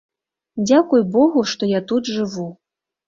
Дзякуй 0.67 1.03
богу, 1.15 1.39
што 1.51 1.71
я 1.77 1.83
тут 1.93 2.13
жыву. 2.15 2.49